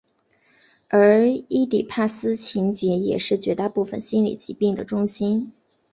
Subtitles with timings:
[0.89, 5.53] 而伊底帕斯情结也是绝大部分心理疾病的中心。